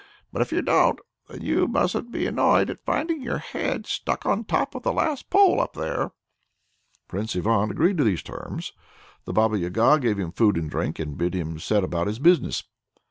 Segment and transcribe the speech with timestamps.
[0.33, 0.97] But if you don't
[1.27, 4.91] why then you mustn't be annoyed at finding your head stuck on top of the
[4.91, 6.11] last pole up there."
[7.07, 8.73] Prince Ivan agreed to these terms.
[9.25, 12.63] The Baba Yaga gave him food and drink, and bid him set about his business.